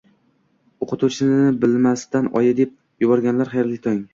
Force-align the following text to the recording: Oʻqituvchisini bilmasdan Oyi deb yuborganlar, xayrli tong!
Oʻqituvchisini 0.85 1.51
bilmasdan 1.65 2.33
Oyi 2.41 2.57
deb 2.63 2.75
yuborganlar, 3.07 3.57
xayrli 3.57 3.83
tong! 3.89 4.05